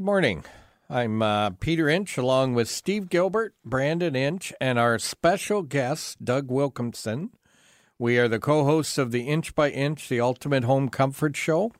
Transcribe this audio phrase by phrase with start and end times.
[0.00, 0.44] Good morning.
[0.88, 6.50] I'm uh, Peter Inch along with Steve Gilbert, Brandon Inch, and our special guest, Doug
[6.50, 7.28] Wilkinson.
[7.98, 11.72] We are the co hosts of the Inch by Inch, the Ultimate Home Comfort Show,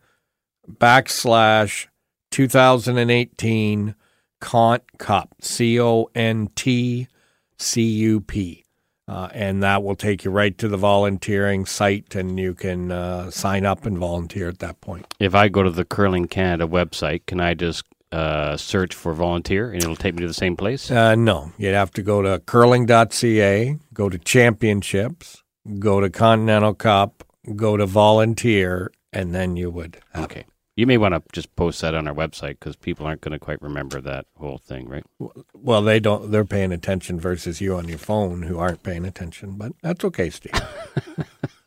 [0.71, 1.87] backslash
[2.31, 3.95] 2018
[4.41, 7.09] Cont Cup, C O N T
[7.57, 8.65] C U P.
[9.09, 13.31] Uh, and that will take you right to the volunteering site, and you can uh,
[13.31, 15.07] sign up and volunteer at that point.
[15.19, 19.71] If I go to the Curling Canada website, can I just uh, search for volunteer
[19.71, 20.91] and it'll take me to the same place?
[20.91, 25.43] Uh, no, you'd have to go to curling.ca, go to championships,
[25.79, 27.25] go to Continental Cup,
[27.57, 29.99] go to volunteer, and then you would.
[30.17, 30.45] okay.
[30.79, 33.41] You may want to just post that on our website because people aren't going to
[33.41, 35.05] quite remember that whole thing, right?
[35.53, 36.31] Well, they don't.
[36.31, 39.57] They're paying attention versus you on your phone who aren't paying attention.
[39.57, 40.53] But that's okay, Steve.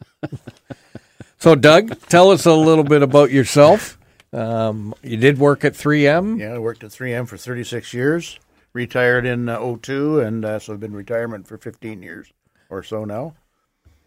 [1.39, 3.97] so, Doug, tell us a little bit about yourself.
[4.31, 6.39] Um, you did work at 3M.
[6.39, 8.39] Yeah, I worked at 3M for 36 years.
[8.71, 12.31] Retired in uh, 02, and uh, so I've been retirement for 15 years
[12.69, 13.33] or so now.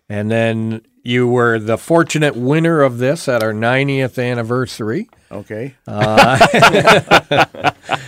[0.08, 5.08] And then you were the fortunate winner of this at our 90th anniversary.
[5.30, 5.74] Okay.
[5.86, 6.38] Uh,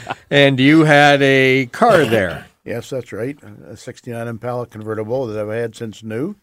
[0.31, 2.47] and you had a car there.
[2.65, 3.39] Yes, that's right.
[3.43, 6.37] A 69 Impala convertible that I've had since new.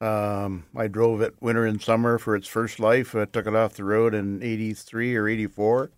[0.00, 3.14] Um, I drove it winter and summer for its first life.
[3.14, 5.90] I took it off the road in 83 or 84.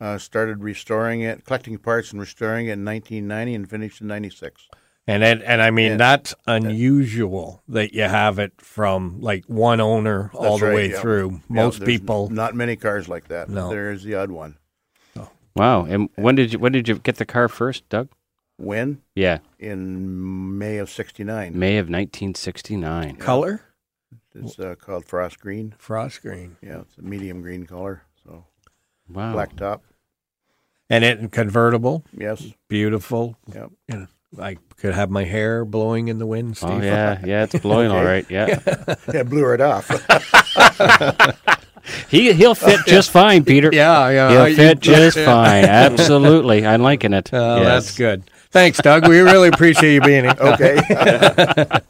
[0.00, 4.68] Uh, started restoring it, collecting parts and restoring it in 1990 and finished in 96.
[5.08, 5.96] And it, and I mean yeah.
[5.96, 10.90] that's unusual that you have it from like one owner that's all the right, way
[10.90, 11.00] yeah.
[11.00, 11.40] through.
[11.48, 13.48] Most people not many cars like that.
[13.48, 13.70] No.
[13.70, 14.56] there is the odd one.
[15.16, 15.30] Oh.
[15.54, 15.84] Wow!
[15.84, 18.08] And when did you when did you get the car first, Doug?
[18.56, 19.02] When?
[19.14, 21.56] Yeah, in May of '69.
[21.56, 23.16] May of 1969.
[23.16, 23.62] Color?
[24.34, 25.74] It's uh, called frost green.
[25.78, 26.56] Frost green.
[26.60, 28.02] Yeah, it's a medium green color.
[28.24, 28.44] So
[29.08, 29.82] wow, black top.
[30.88, 32.04] And it convertible.
[32.16, 32.44] Yes.
[32.68, 33.36] Beautiful.
[33.52, 33.70] Yep.
[33.88, 34.06] You know,
[34.38, 36.56] I could have my hair blowing in the wind.
[36.56, 36.70] Steve.
[36.70, 38.28] Oh yeah, yeah, it's blowing all right.
[38.30, 38.60] Yeah,
[39.12, 39.88] yeah, blew it off.
[42.08, 43.70] he he'll fit just fine, Peter.
[43.72, 45.64] Yeah, yeah, he'll fit just fine.
[45.64, 47.30] Absolutely, I'm liking it.
[47.32, 47.66] Oh, yes.
[47.66, 48.24] that's good.
[48.50, 49.08] Thanks, Doug.
[49.08, 50.34] We really appreciate you being here.
[50.38, 50.80] Okay.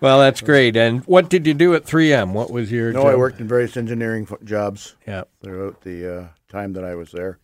[0.00, 0.76] well, that's great.
[0.76, 2.32] And what did you do at 3M?
[2.32, 2.92] What was your?
[2.92, 3.12] No, job?
[3.12, 4.94] I worked in various engineering jobs.
[5.08, 5.24] Yeah.
[5.42, 7.40] Throughout the uh, time that I was there,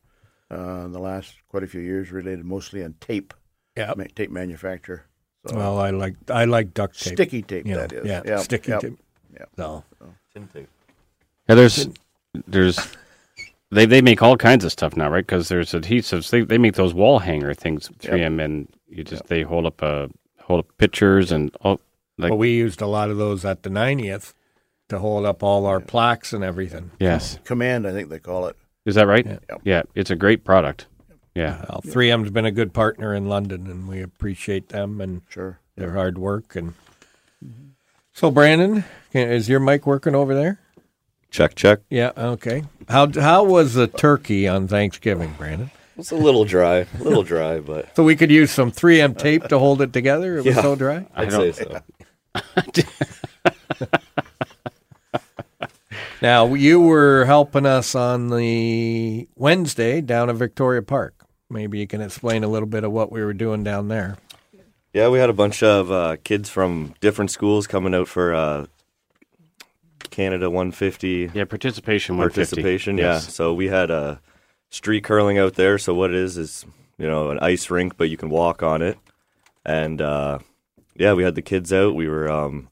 [0.51, 3.35] uh, the last quite a few years, related mostly on tape.
[3.79, 3.95] Yeah.
[3.97, 5.05] Ma- tape manufacturer.
[5.47, 7.15] So, well, I like I like duct tape.
[7.15, 7.67] Sticky tape.
[7.67, 8.07] You know, that is.
[8.07, 8.23] Yeah.
[8.25, 8.41] Yep.
[8.41, 8.81] Sticky yep.
[8.81, 8.99] tape.
[9.33, 9.45] Yeah.
[9.57, 10.15] No, so.
[11.49, 11.89] Yeah, there's
[12.47, 12.79] there's
[13.71, 15.27] they they make all kinds of stuff now, right?
[15.27, 16.31] Because there's adhesives.
[16.31, 20.09] They they make those wall hanger things, 3M, and you just they hold up uh
[20.41, 21.81] hold up pictures and all.
[22.19, 24.35] Like, well, we used a lot of those at the 90th
[24.89, 26.91] to hold up all our plaques and everything.
[26.99, 27.39] Yes.
[27.45, 28.57] Command, I think they call it.
[28.85, 29.25] Is that right?
[29.25, 29.57] Yeah.
[29.63, 30.87] Yeah, it's a great product.
[31.39, 31.65] Yeah.
[31.69, 35.61] Uh, well, 3M's been a good partner in London, and we appreciate them and Sure.
[35.77, 36.57] their hard work.
[36.57, 36.75] And
[38.13, 40.59] so, Brandon, can- is your mic working over there?
[41.31, 41.81] Check, check.
[41.91, 42.11] Yeah.
[42.17, 42.65] Okay.
[42.89, 45.71] How how was the turkey on Thanksgiving, Brandon?
[45.99, 49.45] It's a little dry, a little dry, but So we could use some 3M tape
[49.49, 50.39] to hold it together.
[50.39, 50.63] It was Yeah.
[50.63, 51.07] so dry.
[51.15, 52.83] I'd don't- say so.
[56.21, 61.15] Now, you were helping us on the Wednesday down at Victoria Park.
[61.51, 64.17] Maybe you can explain a little bit of what we were doing down there.
[64.93, 68.67] Yeah, we had a bunch of uh, kids from different schools coming out for uh,
[70.11, 72.57] Canada 150 Yeah, participation 150.
[72.63, 72.99] participation.
[72.99, 73.25] Yes.
[73.25, 74.21] Yeah, so we had a
[74.71, 75.79] street curling out there.
[75.79, 76.67] So what it is is
[76.99, 78.99] you know an ice rink, but you can walk on it.
[79.65, 80.39] And uh,
[80.97, 81.95] yeah, we had the kids out.
[81.95, 82.69] We were um,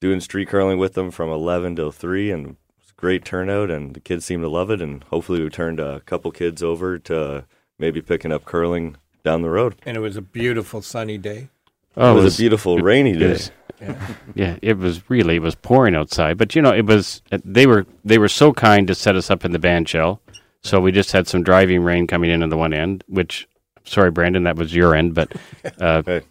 [0.00, 3.70] doing street curling with them from 11 till 3, and it was a great turnout.
[3.70, 4.80] And the kids seemed to love it.
[4.82, 7.44] And hopefully, we turned a couple kids over to
[7.78, 9.74] maybe picking up curling down the road.
[9.84, 11.48] And it was a beautiful sunny day.
[11.96, 13.28] Oh, it was, a beautiful rainy it day.
[13.30, 13.50] was-
[14.34, 17.84] yeah, it was really it was pouring outside, but you know it was they were
[18.06, 20.22] they were so kind to set us up in the band shell.
[20.62, 23.46] So we just had some driving rain coming in on the one end, which
[23.84, 25.30] sorry Brandon, that was your end, but
[25.78, 26.22] uh, Hey.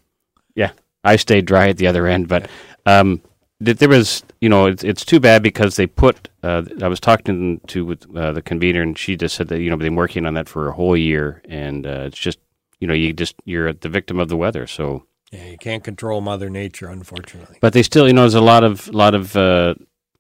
[0.56, 0.71] yeah,
[1.03, 2.27] I stayed dry at the other end.
[2.27, 2.50] But
[2.88, 3.27] um, th-
[3.60, 7.62] there was you know it's it's too bad because they put uh, I was talking
[7.68, 10.25] to with, uh, the convener and she just said that you know they've been working
[10.25, 12.40] on that for a whole year and uh, it's just
[12.80, 15.06] you know you just you're the victim of the weather so.
[15.31, 17.57] Yeah, you can't control Mother Nature, unfortunately.
[17.60, 19.74] But they still, you know, there's a lot of lot of uh,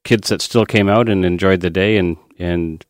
[0.03, 2.83] kids that still came out and enjoyed the day and and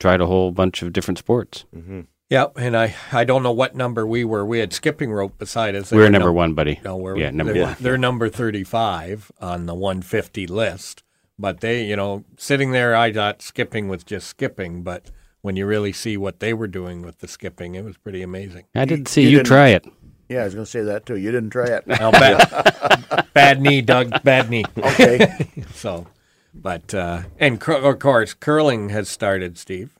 [0.00, 1.66] tried a whole bunch of different sports.
[1.72, 4.46] hmm Yeah, and I, I don't know what number we were.
[4.46, 5.90] We had skipping rope beside us.
[5.90, 6.80] We were were number num- one, buddy.
[6.84, 7.76] No, we're Yeah, number they're, one.
[7.80, 11.02] They're number thirty-five on the one fifty list.
[11.38, 14.82] But they, you know, sitting there, I thought skipping was just skipping.
[14.82, 15.10] But
[15.40, 18.64] when you really see what they were doing with the skipping, it was pretty amazing.
[18.76, 19.84] I didn't see you you, didn't- try it.
[20.28, 21.16] Yeah, I was going to say that too.
[21.16, 21.82] You didn't try it.
[21.88, 24.22] Well, bad, bad knee, Doug.
[24.22, 24.64] Bad knee.
[24.78, 25.48] Okay.
[25.74, 26.06] So,
[26.54, 29.58] but uh, and cur- of course, curling has started.
[29.58, 29.90] Steve,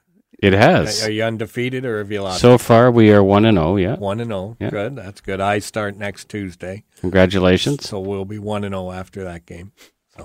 [0.42, 1.04] It has.
[1.04, 2.40] are you undefeated or have you lost?
[2.40, 3.76] So far, we are one and zero.
[3.76, 4.56] Yeah, one and zero.
[4.58, 4.70] Yeah.
[4.70, 4.96] Good.
[4.96, 5.40] That's good.
[5.40, 7.88] I start next Tuesday, congratulations.
[7.88, 9.72] so we'll be one and zero after that game.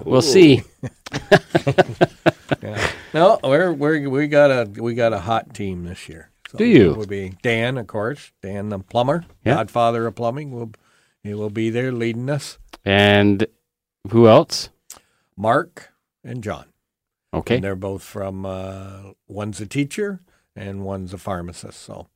[0.03, 0.63] We'll see.
[2.61, 2.91] Yeah.
[3.13, 6.29] No, we're we're we got a we got a hot team this year.
[6.49, 6.93] So Do you?
[6.93, 9.55] Will be Dan, of course, Dan the plumber, Yeah.
[9.55, 10.51] godfather of plumbing.
[10.51, 10.71] Will
[11.23, 12.59] he will be there leading us.
[12.83, 13.47] And
[14.11, 14.69] who else?
[15.35, 15.89] Mark
[16.23, 16.65] and John.
[17.35, 17.55] Okay.
[17.55, 20.21] And they're both from uh, one's a teacher
[20.55, 21.81] and one's a pharmacist.
[21.81, 22.07] So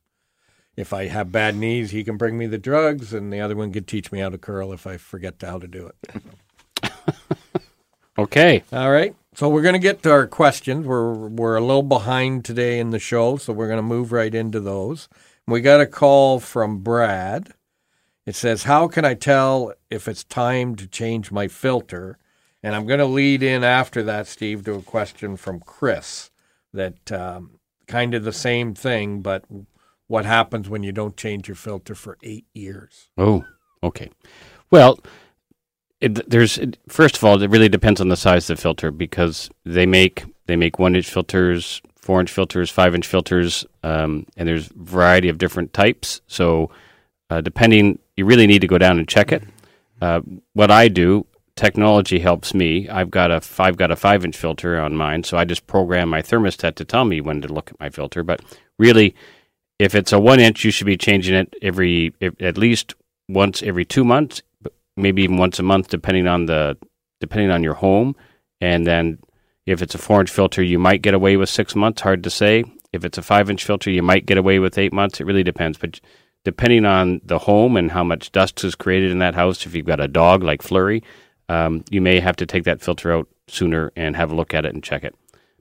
[0.76, 3.72] if I have bad knees, he can bring me the drugs, and the other one
[3.72, 6.22] can teach me how to curl if I forget how to do it.
[8.20, 8.62] Okay.
[8.70, 9.14] All right.
[9.34, 10.86] So we're going to get to our questions.
[10.86, 14.34] We're we're a little behind today in the show, so we're going to move right
[14.34, 15.08] into those.
[15.46, 17.54] We got a call from Brad.
[18.26, 22.18] It says, "How can I tell if it's time to change my filter?"
[22.62, 26.30] And I'm going to lead in after that, Steve, to a question from Chris.
[26.72, 27.58] That um,
[27.88, 29.44] kind of the same thing, but
[30.06, 33.08] what happens when you don't change your filter for eight years?
[33.18, 33.44] Oh,
[33.82, 34.10] okay.
[34.70, 35.00] Well,
[36.00, 38.90] it, there's it, first of all, it really depends on the size of the filter
[38.90, 44.26] because they make they make one inch filters, four inch filters, five inch filters, um,
[44.36, 46.20] and there's a variety of different types.
[46.26, 46.70] So,
[47.28, 49.42] uh, depending, you really need to go down and check it.
[50.00, 50.22] Uh,
[50.54, 51.26] what I do,
[51.60, 52.88] technology helps me.
[52.88, 56.08] I've got a I've got a five inch filter on mine, so I just program
[56.08, 58.22] my thermostat to tell me when to look at my filter.
[58.22, 58.40] But
[58.78, 59.14] really,
[59.78, 62.94] if it's a one inch, you should be changing it every at least
[63.28, 64.40] once every two months,
[64.96, 66.78] maybe even once a month, depending on the
[67.20, 68.16] depending on your home.
[68.62, 69.18] And then
[69.66, 72.00] if it's a four inch filter, you might get away with six months.
[72.00, 72.64] Hard to say.
[72.94, 75.20] If it's a five inch filter, you might get away with eight months.
[75.20, 75.76] It really depends.
[75.76, 76.00] But
[76.42, 79.84] depending on the home and how much dust is created in that house, if you've
[79.84, 81.02] got a dog like Flurry,
[81.50, 84.64] um, you may have to take that filter out sooner and have a look at
[84.64, 85.14] it and check it.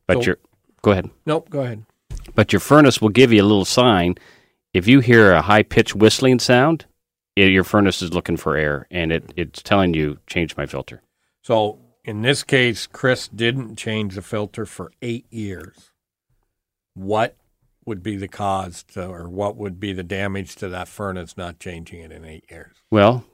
[0.06, 0.38] But So- your
[0.84, 1.10] go ahead.
[1.26, 1.50] Nope.
[1.50, 1.84] Go ahead.
[2.36, 4.16] But your furnace will give you a little sign.
[4.72, 6.86] If you hear a high pitched whistling sound,
[7.38, 11.02] i your furnace is looking for air, and it, it's telling you change my filter.
[11.42, 15.92] So in this case, Chris didn't change the filter for eight years.
[16.94, 17.36] What
[17.86, 21.60] would be the cause to, or what would be the damage to that furnace not
[21.60, 22.76] changing it in eight years?
[22.92, 23.26] Well,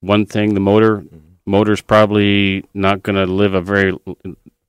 [0.00, 1.04] one thing the motor
[1.48, 3.96] motor's probably not going to live a very.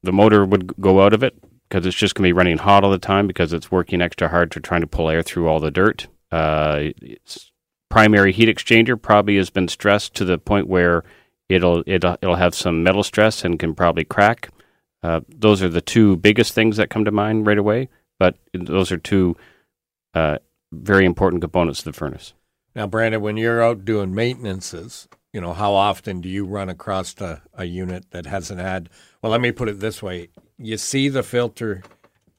[0.01, 1.35] The motor would go out of it
[1.67, 4.29] because it's just going to be running hot all the time because it's working extra
[4.29, 6.07] hard to trying to pull air through all the dirt.
[6.31, 7.51] Uh, its
[7.89, 11.03] primary heat exchanger probably has been stressed to the point where
[11.49, 14.49] it'll it'll, it'll have some metal stress and can probably crack.
[15.03, 17.89] Uh, those are the two biggest things that come to mind right away.
[18.19, 19.37] But those are two
[20.13, 20.39] uh,
[20.71, 22.33] very important components of the furnace.
[22.75, 27.19] Now, Brandon, when you're out doing maintenances, you know, how often do you run across
[27.21, 28.89] a, a unit that hasn't had,
[29.21, 30.29] well, let me put it this way.
[30.57, 31.83] You see the filter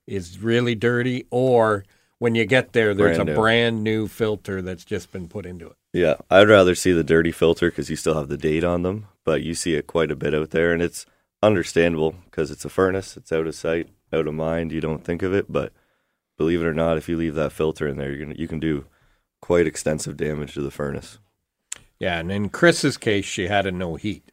[0.07, 1.85] is really dirty, or
[2.19, 3.39] when you get there, there's Brand a new.
[3.41, 5.77] brand new filter that's just been put into it.
[5.93, 9.07] Yeah, I'd rather see the dirty filter because you still have the date on them,
[9.25, 11.07] but you see it quite a bit out there, and it's
[11.43, 13.89] understandable because it's a furnace, it's out of sight.
[14.13, 14.73] out of mind.
[14.73, 15.73] You don't think of it, but
[16.37, 18.61] believe it or not, if you leave that filter in there, you're gonna you can
[18.61, 18.87] do
[19.41, 21.19] quite extensive damage to the furnace.
[22.00, 24.33] Yeah, and in Chris's case, she had a no heat.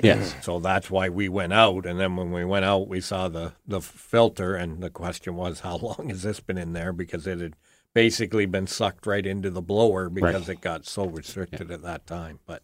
[0.00, 0.34] Yes.
[0.40, 1.84] So that's why we went out.
[1.84, 4.54] And then when we went out, we saw the, the filter.
[4.54, 6.92] And the question was, how long has this been in there?
[6.92, 7.56] Because it had
[7.94, 12.38] basically been sucked right into the blower because it got so restricted at that time.
[12.46, 12.62] But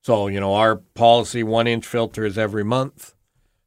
[0.00, 3.14] so, you know, our policy one inch filter is every month.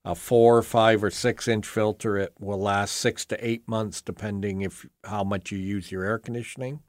[0.03, 4.63] A four, five, or six inch filter, it will last six to eight months, depending
[4.63, 6.79] if how much you use your air conditioning.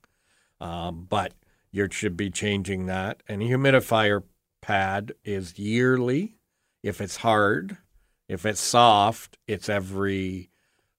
[0.62, 1.34] Um, but
[1.72, 3.22] you should be changing that.
[3.28, 4.22] And a humidifier
[4.60, 6.36] pad is yearly.
[6.82, 7.78] If it's hard,
[8.28, 10.50] if it's soft, it's every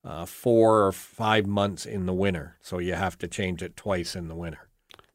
[0.03, 2.57] uh, four or five months in the winter.
[2.61, 4.69] So you have to change it twice in the winter.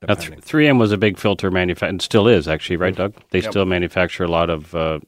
[0.07, 0.41] Now, depending.
[0.41, 3.15] 3M was a big filter manufacturer, and still is actually, right, Doug?
[3.31, 3.51] They Yep.
[3.51, 5.01] still manufacture a lot of uh,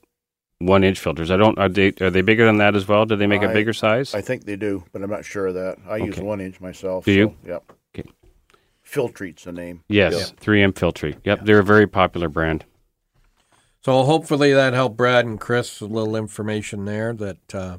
[0.59, 1.31] one inch filters.
[1.31, 1.57] I don't.
[1.59, 3.07] Are they are they bigger than that as well?
[3.07, 4.15] Do they make a I- bigger size?
[4.15, 5.79] I think they do, but I'm not sure of that.
[5.89, 7.05] I use one inch myself.
[7.05, 7.37] Do you?
[7.45, 7.73] So, yep.
[8.91, 9.01] Okay.
[9.01, 9.85] Filtrete's the name.
[9.89, 11.19] yes, 3M Filtrete.
[11.25, 12.65] Yep, they're a very popular brand.
[13.83, 17.15] So hopefully that helped Brad and Chris a little information there.
[17.15, 17.79] That uh,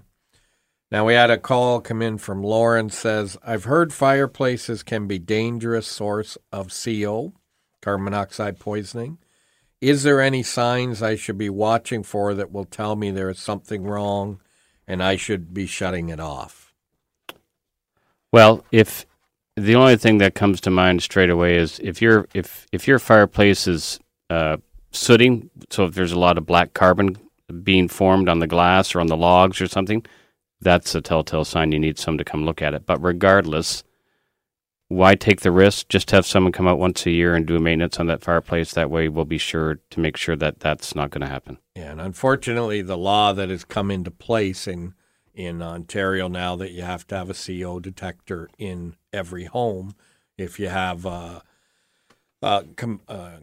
[0.90, 5.20] now we had a call come in from Lauren says I've heard fireplaces can be
[5.20, 7.34] dangerous source of CO,
[7.82, 9.20] carbon monoxide poisoning.
[9.80, 13.40] Is there any signs I should be watching for that will tell me there is
[13.40, 14.40] something wrong
[14.88, 16.74] and I should be shutting it off?
[18.32, 19.06] Well, if
[19.56, 23.00] the only thing that comes to mind straight away is if your if if your
[23.00, 24.58] fireplace is uh,
[24.92, 27.18] sooting, so if there's a lot of black carbon
[27.64, 30.06] being formed on the glass or on the logs or something,
[30.62, 32.86] that's a telltale sign you need someone to come look at it.
[32.86, 33.84] But regardless,
[34.88, 35.90] why take the risk?
[35.90, 38.74] Just have someone come out once a year and do maintenance on that fireplace.
[38.74, 41.58] That way, we'll be sure to make sure that that's not going to happen.
[41.76, 44.94] Yeah, and unfortunately, the law that has come into place in
[45.34, 49.96] in Ontario now that you have to have a CO detector in every home
[50.38, 51.40] if you have uh,
[52.42, 53.38] uh, com- uh,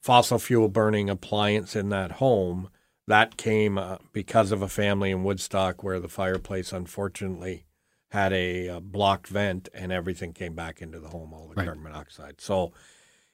[0.00, 2.68] fossil fuel burning appliance in that home.
[3.06, 7.64] That came uh, because of a family in Woodstock where the fireplace unfortunately
[8.10, 11.64] had a uh, blocked vent and everything came back into the home, all the Right.
[11.66, 12.40] carbon monoxide.
[12.40, 12.72] So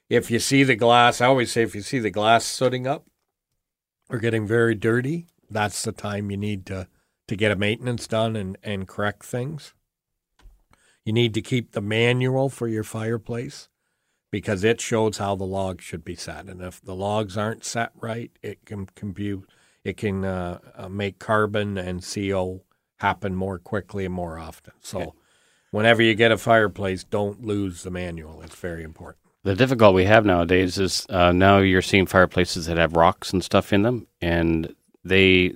[0.08, 3.06] if you see the glass, I always say if you see the glass sooting up
[4.08, 6.88] or getting very dirty, that's the time you need to,
[7.28, 9.74] to get a maintenance done and, and correct things.
[11.04, 13.68] You need to keep the manual for your fireplace
[14.30, 16.46] because it shows how the logs should be set.
[16.46, 19.48] And if the logs aren't set right, it can compute,
[19.84, 22.62] it can uh, uh, make carbon and CO
[22.96, 24.72] happen more quickly and more often.
[24.80, 25.14] So
[25.70, 28.42] whenever you get a fireplace, don't lose the manual.
[28.42, 29.22] It's very important.
[29.44, 33.44] The difficult we have nowadays is uh, now you're seeing fireplaces that have rocks and
[33.44, 34.74] stuff in them, and
[35.06, 35.54] they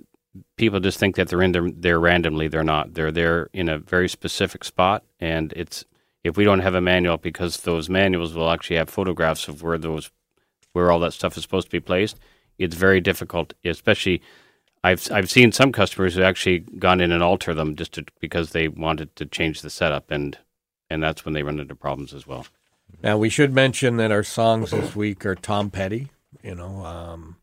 [0.57, 2.49] people just think that they're in there, there randomly.
[2.49, 2.95] They're not.
[2.95, 5.85] They're there in a very specific spot, and it's
[6.23, 9.78] if we don't have a manual because those manuals will actually have photographs of where
[9.78, 10.11] those
[10.73, 12.19] where all that stuff is supposed to be placed.
[12.59, 14.23] It's very difficult, especially.
[14.83, 18.52] I've I've seen some customers who actually gone in and alter them just to, because
[18.52, 20.38] they wanted to change the setup, and
[20.88, 22.47] and that's when they run into problems as well.
[23.02, 26.11] Now we should mention that our songs this week are Tom Petty.
[26.42, 27.37] You know, um,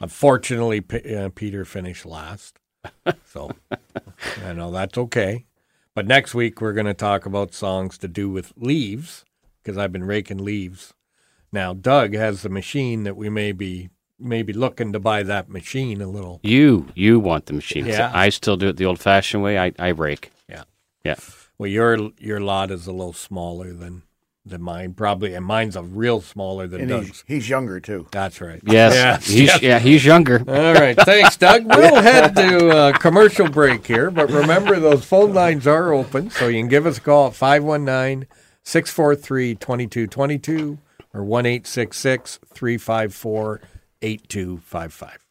[0.00, 2.58] unfortunately, P- uh, Peter finished last,
[3.26, 3.50] so
[4.44, 5.46] I know that's okay.
[5.94, 9.24] But next week we're going to talk about songs to do with leaves
[9.62, 10.92] because I've been raking leaves.
[11.52, 16.00] Now Doug has the machine that we may be maybe looking to buy that machine
[16.00, 16.40] a little.
[16.42, 17.86] You you want the machine.
[17.86, 18.10] Yeah.
[18.12, 19.58] I still do it the old fashioned way.
[19.58, 20.32] I, I rake.
[20.48, 20.64] Yeah.
[21.04, 21.16] Yeah.
[21.58, 24.02] Well, your your lot is a little smaller than
[24.46, 27.06] than mine, probably, and mine's a real smaller than And Doug's.
[27.06, 28.06] he's, he's younger, too.
[28.10, 28.60] That's right.
[28.66, 28.94] Yes.
[28.94, 29.62] Yes, he's, yes.
[29.62, 30.42] Yeah, he's younger.
[30.46, 30.96] All right.
[30.96, 31.64] Thanks, Doug.
[31.76, 36.48] We'll head to a commercial break here, but remember those phone lines are open, so
[36.48, 38.26] you can give us a call at 519
[38.62, 40.78] 643 2222
[41.14, 43.60] or 1 354
[44.02, 45.23] 8255.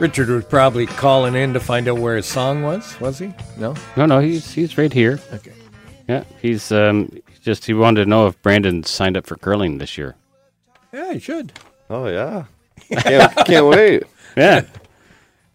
[0.00, 3.32] Richard was probably calling in to find out where his song was, was he?
[3.56, 3.74] No?
[3.96, 5.18] No, no, he's he's right here.
[5.32, 5.52] Okay.
[6.08, 7.10] Yeah, he's um
[7.42, 10.14] just he wanted to know if Brandon signed up for curling this year.
[10.92, 11.52] Yeah, he should.
[11.90, 12.44] Oh yeah,
[12.90, 14.04] can't, can't wait.
[14.36, 14.62] Yeah.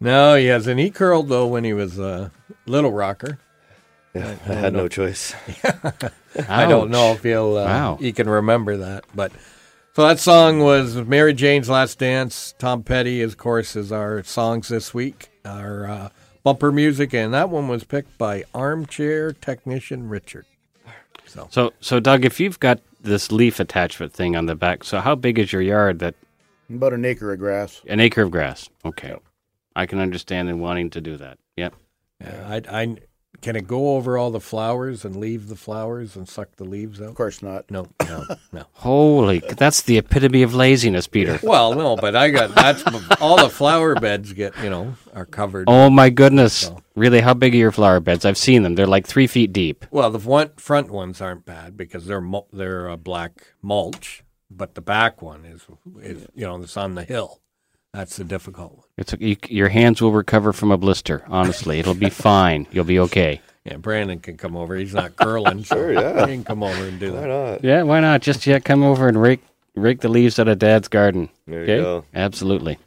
[0.02, 0.80] No, he hasn't.
[0.82, 2.30] He curled, though, when he was a
[2.66, 3.40] little rocker.
[4.14, 5.34] Yeah, I had no choice.
[6.50, 7.96] I don't know if he'll uh, Wow.
[8.02, 9.32] he can remember that, but
[9.96, 12.56] So that song was Mary Jane's Last Dance.
[12.58, 16.10] Tom Petty, of course, is our songs this week, our uh,
[16.44, 20.48] bumper music, and that one was picked by Armchair Technician Richard.
[21.28, 25.00] So, So, so Doug, if you've got this leaf attachment thing on the back, so
[25.00, 26.00] how big is your yard?
[26.00, 26.16] That
[26.72, 27.82] About an acre of grass.
[27.88, 28.70] an acre of grass.
[28.84, 29.16] Okay,
[29.76, 31.38] I can understand in wanting to do that.
[31.56, 31.76] Yep.
[32.20, 32.96] yeah, I, I
[33.44, 37.02] can it go over all the flowers and leave the flowers and suck the leaves
[37.02, 37.10] out?
[37.10, 37.70] Of course not.
[37.70, 38.64] No, no, no.
[38.74, 41.40] Holy, that's the epitome of laziness, Peter.
[41.54, 42.84] Well, no, but I got that's
[43.22, 45.66] all the flower beds get you know are covered.
[45.68, 46.72] Oh my goodness!
[46.96, 48.24] Really, how big are your flower beds?
[48.24, 48.76] I've seen them.
[48.76, 49.86] They're like three feet deep.
[49.92, 54.74] Well, the one, front ones aren't bad because they're mul- they're uh, black mulch, but
[54.74, 55.68] the back one is
[56.02, 57.42] is you know it's on the hill.
[57.94, 58.86] That's the difficult one.
[58.98, 61.24] It's you, your hands will recover from a blister.
[61.28, 62.68] Honestly, it'll be fine.
[62.72, 63.42] You'll be okay.
[63.66, 64.76] Yeah, Brandon can come over.
[64.76, 66.26] He's not curling, so Sure, yeah.
[66.26, 67.28] he can come over and do Why that.
[67.28, 67.64] not?
[67.64, 68.22] Yeah, why not?
[68.22, 69.42] Just yet come over and rake
[69.76, 71.30] rake the leaves out of Dad's garden.
[71.48, 72.06] There you go.
[72.14, 72.78] absolutely.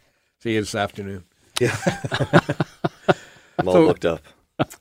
[0.40, 1.24] See you this afternoon.
[1.60, 1.76] Yeah.
[3.58, 4.20] I'm all So- looked up.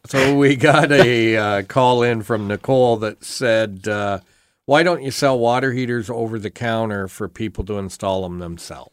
[0.08, 4.20] So we got a uh, call in from Nicole that said, uh,
[4.66, 8.92] "Why don't you sell water heaters over the counter for people to install them themselves?"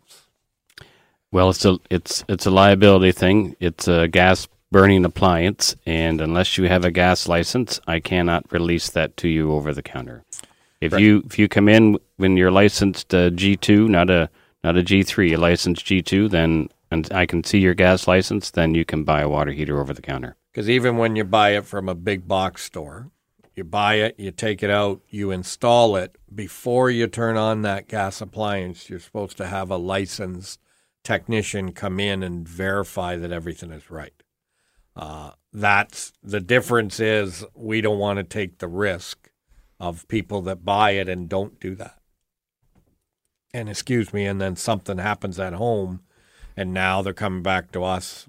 [1.33, 3.57] Well, it's a it's it's a liability thing.
[3.59, 8.91] It's a gas burning appliance, and unless you have a gas license, I cannot release
[8.91, 10.25] that to you over the counter.
[10.81, 14.29] If you if you come in when you're licensed uh, G two, not a
[14.63, 18.07] not a G three, a licensed G two, then and I can see your gas
[18.07, 20.37] license, then you can buy a water heater over the counter.
[20.53, 23.11] Because even when you buy it from a big box store,
[23.55, 26.19] you buy it, you take it out, you install it.
[26.35, 30.61] Before you turn on that gas appliance, you're supposed to have a licensed
[31.03, 34.23] technician come in and verify that everything is right.
[34.95, 37.01] Uh, that's the difference.
[37.01, 39.31] Is we don't want to take the risk
[39.81, 41.99] of people that buy it and don't do that.
[43.55, 46.01] And excuse me, and then something happens at home,
[46.57, 48.29] and now they're coming back to us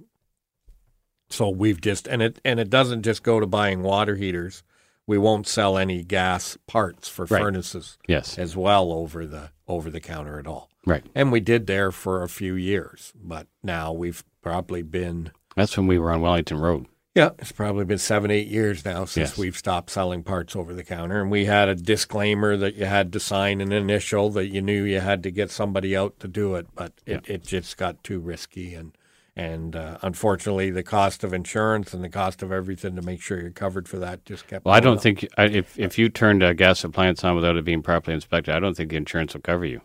[1.34, 4.64] so we've just and it and it doesn't just go to buying water heaters.
[5.08, 7.42] We won't sell any gas parts for Right.
[7.42, 10.70] furnaces Yes, as well over the over the counter at all.
[10.86, 11.04] Right.
[11.16, 15.88] And we did there for a few years, but now we've probably been That's when
[15.88, 16.86] we were on Wellington Road.
[17.16, 19.38] yeah, it's probably been seven, eight years now since Yes.
[19.38, 21.22] we've stopped selling parts over the counter.
[21.22, 24.84] And we had a disclaimer that you had to sign an initial that you knew
[24.84, 28.20] you had to get somebody out to do it, but it, it just got too
[28.20, 28.74] risky.
[28.74, 28.98] And,
[29.36, 33.40] and uh, unfortunately, the cost of insurance and the cost of everything to make sure
[33.40, 35.04] you're covered for that just kept Well, I don't up.
[35.04, 38.54] think I, if if you turned a gas appliance on without it being properly inspected,
[38.56, 39.82] I don't think the insurance will cover you.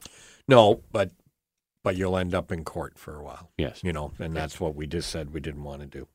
[0.49, 1.11] No, but,
[1.85, 3.51] but you'll end up in court for a while.
[3.59, 3.85] Yes.
[3.85, 6.09] you know, and that's what we just said we didn't want to do.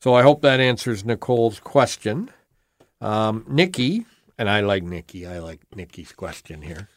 [0.00, 2.30] So I hope that answers Nicole's question.
[3.00, 4.06] Um, Nikki,
[4.38, 6.88] and I like Nikki, I like Nikki's question here.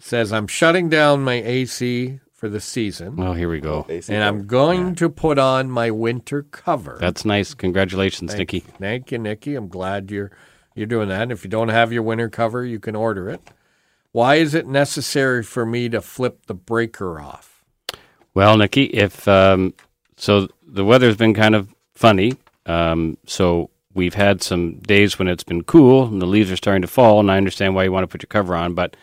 [0.00, 3.84] Says, I'm shutting down my AC for the season, Well, here we go.
[3.86, 6.96] AC and I'm going to put on my winter cover.
[6.98, 7.52] That's nice.
[7.52, 8.60] Congratulations, Thank, Nikki.
[8.60, 9.54] Thank you, Nikki.
[9.56, 10.30] I'm glad you're
[10.74, 11.20] you're doing that.
[11.20, 13.42] And if you don't have your winter cover, you can order it.
[14.12, 17.64] Why is it necessary for me to flip the breaker off?
[18.34, 19.74] Well, Nikki, if um,
[20.16, 22.34] so, the weather's been kind of funny.
[22.66, 26.82] Um, so we've had some days when it's been cool and the leaves are starting
[26.82, 28.74] to fall, and I understand why you want to put your cover on.
[28.74, 28.96] But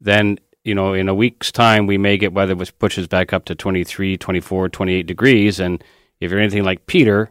[0.00, 3.44] then, you know, in a week's time, we may get weather which pushes back up
[3.46, 5.60] to 23, 24, 28 degrees.
[5.60, 5.82] And
[6.20, 7.30] if you're anything like Peter,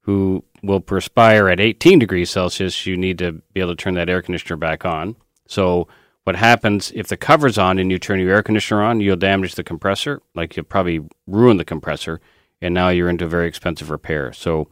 [0.00, 4.08] who will perspire at 18 degrees Celsius, you need to be able to turn that
[4.08, 5.16] air conditioner back on.
[5.46, 5.88] So
[6.30, 9.56] what happens if the cover's on and you turn your air conditioner on, you'll damage
[9.56, 12.20] the compressor, like you'll probably ruin the compressor,
[12.62, 14.32] and now you're into a very expensive repair.
[14.32, 14.68] So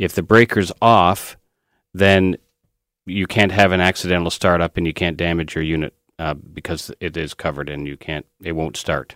[0.00, 1.36] if the breaker's off,
[1.94, 2.38] then
[3.04, 7.16] you can't have an accidental startup and you can't damage your unit uh, because it
[7.16, 9.14] is covered and you can't, it won't start.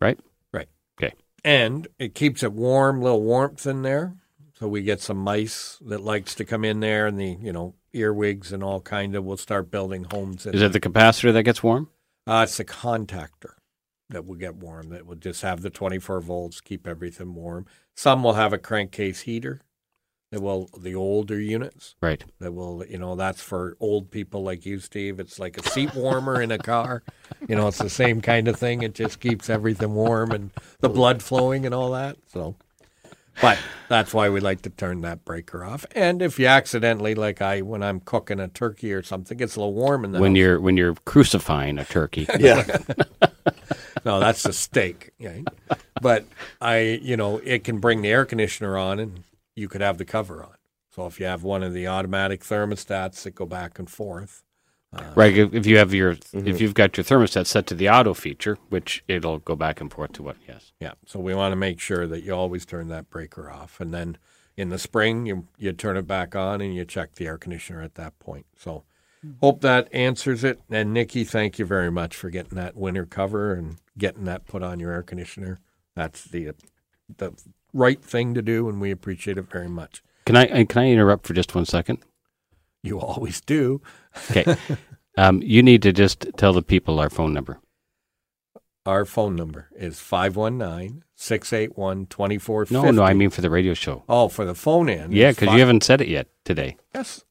[0.00, 0.18] Right?
[0.52, 0.66] Right.
[1.00, 1.14] Okay.
[1.44, 4.16] And it keeps it warm, little warmth in there.
[4.58, 7.76] So we get some mice that likes to come in there, and the you know
[7.92, 9.24] earwigs and all kind of.
[9.24, 10.46] We'll start building homes.
[10.46, 11.88] In Is it the capacitor that gets warm?
[12.26, 13.54] Uh, it's the contactor
[14.08, 14.90] that will get warm.
[14.90, 17.66] That will just have the 24 volts, keep everything warm.
[17.96, 19.60] Some will have a crankcase heater.
[20.32, 22.22] That will the older units Right.
[22.38, 25.18] that will you know that's for old people like you, Steve.
[25.18, 27.02] It's like a seat warmer in a car.
[27.48, 28.82] You know, it's the same kind of thing.
[28.82, 32.16] It just keeps everything warm and the blood flowing and all that.
[32.32, 32.54] So,
[33.40, 35.84] but that's why we like to turn that breaker off.
[35.94, 39.56] And if you accidentally, like I, when I'm cooking a turkey or something, it gets
[39.56, 40.38] a little warm in the When house.
[40.38, 42.26] you're when you're crucifying a turkey.
[42.38, 42.64] Yeah.
[44.04, 45.10] No, that's a steak.
[45.20, 45.44] Right?
[46.00, 46.24] But
[46.60, 50.04] I, you know, it can bring the air conditioner on, and you could have the
[50.06, 50.54] cover on.
[50.94, 54.42] So if you have one of the automatic thermostats that go back and forth,
[55.14, 55.36] right.
[55.36, 56.46] If, if you have your Mm-hmm.
[56.48, 59.90] if you've got your thermostat set to the auto feature, which it'll go back and
[59.92, 60.36] forth to what?
[60.46, 60.72] Yes.
[60.80, 60.92] Yeah.
[61.06, 64.18] So we want to make sure that you always turn that breaker off, and then
[64.56, 67.82] in the spring you you turn it back on and you check the air conditioner
[67.82, 68.46] at that point.
[68.56, 68.84] So
[69.40, 70.60] hope that answers it.
[70.70, 74.62] And Nikki, thank you very much for getting that winter cover and getting that put
[74.62, 75.58] on your air conditioner.
[75.94, 76.52] That's the
[77.18, 77.32] the
[77.72, 80.02] right thing to do, and we appreciate it very much.
[80.26, 81.98] Can I can I interrupt for just one second?
[82.82, 83.80] You always do.
[84.30, 84.56] Okay.
[85.18, 87.58] um, you need to just tell the people our phone number.
[88.86, 92.74] Our phone number is 519 681 2450.
[92.74, 94.04] No, no, I mean for the radio show.
[94.08, 95.12] Oh, for the phone in.
[95.12, 96.76] Yeah, because fi- you haven't said it yet today.
[96.94, 97.24] Yes.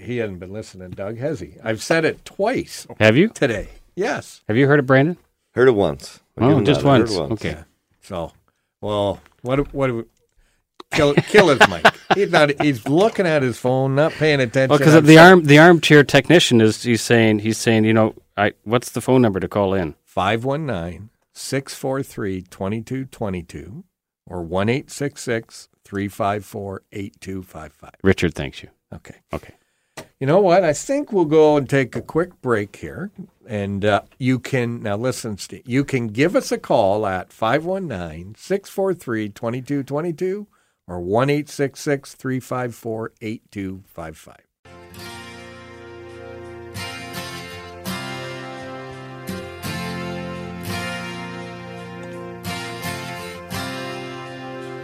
[0.00, 1.54] He hasn't been listening, Doug, has he?
[1.62, 3.28] I've said it twice Have you?
[3.28, 3.68] today.
[3.94, 4.42] Yes.
[4.48, 5.16] Have you heard it, Brandon?
[5.54, 6.18] Heard it once.
[6.36, 6.88] I'll Oh, just that.
[6.88, 7.14] I heard once.
[7.44, 7.58] it Okay.
[8.02, 8.32] So,
[8.80, 10.04] well, what, what, do we-
[10.92, 11.86] kill, kill his mic.
[12.14, 14.70] He's not, he's looking at his phone, not paying attention.
[14.70, 18.52] Well, because the arm the armchair technician is he's saying he's saying you know I
[18.64, 19.94] what's the phone number to call in?
[20.04, 23.84] 519 643 2222
[24.26, 27.90] or 1 354 8255.
[28.02, 28.70] Richard thanks you.
[28.92, 29.16] Okay.
[29.32, 29.54] Okay.
[30.18, 30.64] You know what?
[30.64, 33.10] I think we'll go and take a quick break here.
[33.46, 38.34] And uh, you can, now listen, Steve, you can give us a call at 519
[38.36, 40.46] 643 2222
[40.88, 44.36] or 1 354 8255.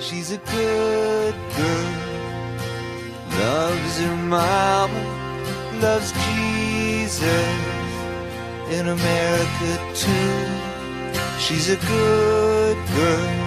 [0.01, 1.93] She's a good girl,
[3.39, 7.73] loves her mama, loves Jesus
[8.71, 10.47] in America too.
[11.39, 13.42] She's a good girl.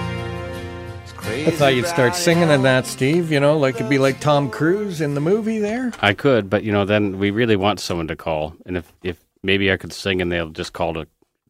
[1.46, 3.30] It's crazy I thought you'd start singing in that, Steve.
[3.30, 5.92] You know, like it'd be like Tom Cruise in the movie there.
[6.00, 9.24] I could, but you know then we really want someone to call, and if if
[9.42, 11.06] maybe I could sing and they'll just call to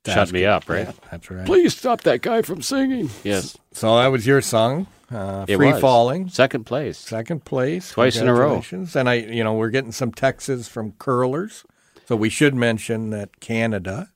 [0.06, 0.46] shut me it.
[0.48, 0.86] up, right?
[0.86, 1.46] Yeah, that's right.
[1.46, 3.10] Please stop that guy from singing.
[3.24, 5.80] Yes, So that was your song, uh, it Free was.
[5.80, 6.28] Falling.
[6.28, 6.98] second place.
[6.98, 7.90] Second place.
[7.92, 8.62] Twice in a row.
[8.94, 11.64] And I, you know, we're getting some texts from curlers.
[12.06, 14.10] So we should mention that Canada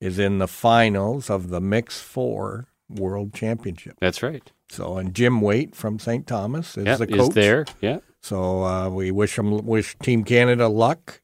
[0.00, 3.96] is in the finals of the Mix Four World Championship.
[4.00, 4.50] That's right.
[4.68, 6.26] So, and Jim Waite from St.
[6.26, 7.20] Thomas is the coach.
[7.20, 7.66] is there?
[7.80, 7.98] Yeah.
[8.20, 11.20] So uh, we wish them, wish Team Canada luck,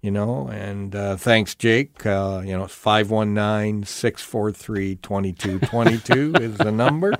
[0.00, 2.06] you know, and uh, thanks, Jake.
[2.06, 7.14] Uh, you know, it's 519 643 2222 is the number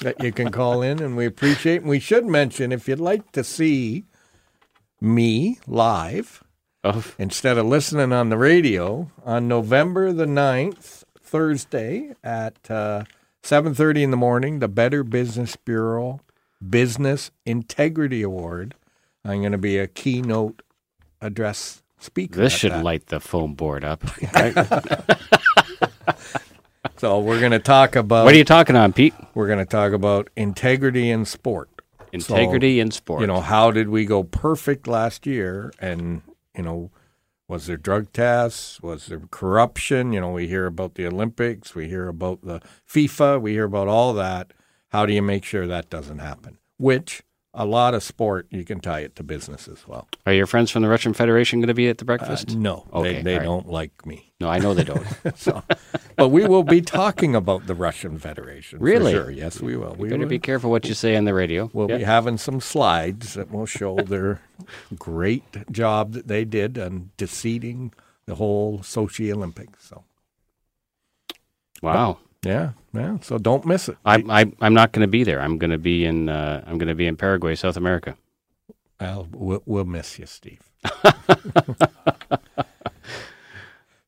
[0.00, 1.82] that you can call in, and we appreciate.
[1.82, 4.04] And we should mention if you'd like to see
[5.00, 6.42] me live
[6.82, 13.04] Oh, instead of listening on the radio on November the 9th, Thursday at uh,
[13.42, 16.20] 7.30 in the morning, the Better Business Bureau
[16.66, 18.74] Business Integrity Award.
[19.24, 20.62] I'm going to be a keynote
[21.20, 22.40] address speaker.
[22.40, 22.84] this should that.
[22.84, 24.04] light the phone board up.
[26.96, 29.14] So we're going to talk about what are you talking on, Pete?
[29.32, 31.70] we're going to talk about integrity in sport.
[32.12, 33.20] Integrity So, in sport.
[33.22, 35.72] You know, how did we go perfect last year?
[35.78, 36.20] And,
[36.54, 36.90] you know,
[37.50, 38.80] was there drug tests?
[38.80, 40.12] Was there corruption?
[40.12, 43.88] You know, we hear about the Olympics, we hear about the FIFA, we hear about
[43.88, 44.52] all that.
[44.90, 46.58] How do you make sure that doesn't happen?
[46.78, 50.06] Which a lot of sport, you can tie it to business as well.
[50.24, 52.56] Are your friends from the Russian Federation going to be at the Uh, breakfast?
[52.56, 53.44] no, Okay, they, they right.
[53.44, 54.32] don't like me.
[54.40, 55.04] no, I know they don't.
[55.36, 55.62] So,
[56.16, 58.78] but we will be talking about the Russian Federation.
[58.78, 59.12] for Really?
[59.12, 59.30] sure.
[59.30, 59.96] Yes, we will.
[59.96, 60.28] You We better will.
[60.28, 61.70] be careful what you say on the radio.
[61.72, 61.98] We'll Yeah.
[61.98, 64.40] be having some slides that will show their
[64.96, 67.92] great job that they did on defeating
[68.26, 69.88] the whole Sochi Olympics.
[69.88, 70.04] So
[71.82, 72.18] Wow.
[72.42, 73.18] Yeah, yeah.
[73.20, 73.96] So don't miss it.
[74.04, 75.40] I'm I, I'm not going to be there.
[75.40, 78.16] I'm going to be in uh, I'm going to be in Paraguay, South America.
[79.00, 80.70] Well, we'll, we'll miss you, Steve.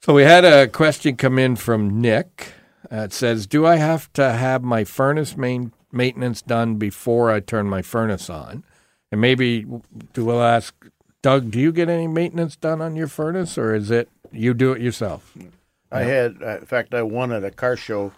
[0.00, 2.52] so we had a question come in from Nick.
[2.90, 7.40] Uh, it says, "Do I have to have my furnace main maintenance done before I
[7.40, 8.64] turn my furnace on?"
[9.10, 9.66] And maybe
[10.14, 10.74] do we'll ask
[11.20, 14.72] Doug, "Do you get any maintenance done on your furnace, or is it you do
[14.72, 15.36] it yourself?"
[15.90, 18.12] I had, uh, in fact, I won at a car show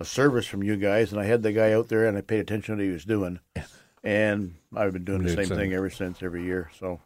[0.00, 2.40] a service from you guys, and I had the guy out there, and I paid
[2.40, 3.40] attention to what he was doing.
[4.04, 6.70] And I've been doing the same thing ever since, every year.
[6.78, 7.00] So,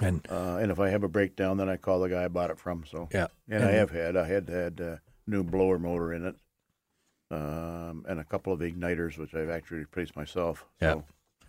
[0.00, 2.50] And uh, and if I have a breakdown, then I call the guy I bought
[2.50, 2.84] it from.
[2.88, 6.36] So, yeah, and I have had, I had had uh, new blower motor in it,
[7.30, 10.64] um, and a couple of igniters, which I've actually replaced myself.
[10.80, 11.00] Yeah.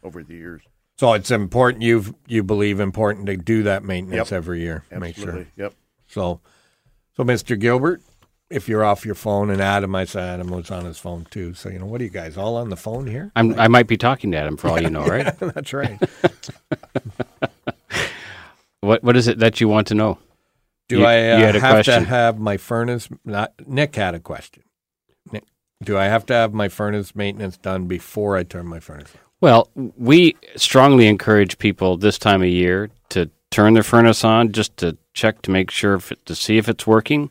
[0.04, 0.62] Over the years,
[0.98, 4.38] So it's important you you believe important to do that maintenance Yep.
[4.38, 4.84] every year.
[4.92, 5.08] absolutely.
[5.08, 5.48] Make sure.
[5.58, 5.74] Yep.
[6.08, 6.40] So,
[7.16, 7.60] so Mr.
[7.60, 8.04] Gilbert,
[8.50, 11.54] if you're off your phone, and Adam, I said Adam was on his phone too.
[11.54, 13.32] So you know, what are you guys all on the phone here?
[13.36, 15.38] I'm I might be talking to Adam for all you know, right?
[15.40, 16.00] That's right.
[18.82, 20.20] What what is it that you want to know?
[20.88, 22.04] Do You- I uh, you had a have question.
[22.04, 23.10] to have my furnace?
[23.26, 24.64] Not Nick had a question.
[25.32, 25.44] Nick,
[25.84, 29.12] do I have to have my furnace maintenance done before I turn my furnace?
[29.16, 29.22] on?
[29.42, 34.78] Well, we strongly encourage people this time of year to turn their furnace on just
[34.78, 37.30] to check to make sure if it, to see if it's working.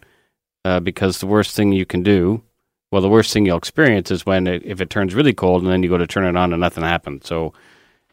[0.66, 2.42] Uh, because the worst thing you can do,
[2.90, 5.70] well, the worst thing you'll experience is when it, if it turns really cold and
[5.70, 7.22] then you go to turn it on and nothing happened.
[7.22, 7.52] So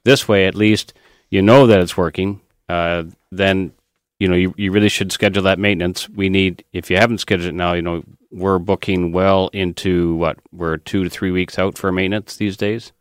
[0.03, 0.93] this way, at least
[1.31, 2.41] you know that it's working.
[2.69, 3.71] Uh, then
[4.19, 6.07] you know you, you really should schedule that maintenance.
[6.07, 10.37] We need if you haven't scheduled it now, you know we're booking well into what
[10.51, 12.91] we're two to three weeks out for maintenance these days.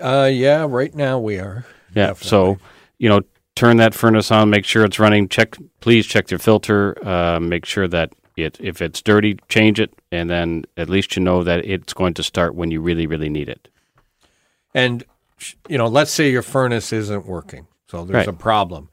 [0.00, 1.66] Uh, yeah, right now we are.
[1.94, 2.06] Yeah.
[2.06, 2.28] Definitely.
[2.28, 2.58] So,
[2.98, 3.20] you know,
[3.54, 5.28] turn that furnace on, make sure it's running.
[5.28, 6.96] Check, please check your filter.
[7.06, 11.22] Uh, make sure that it, if it's dirty, change it, and then at least you
[11.22, 13.68] know that it's going to start when you really, really need it.
[14.74, 15.04] And
[15.68, 18.28] you know, let's say your furnace isn't working, so there's Right.
[18.28, 18.88] a problem.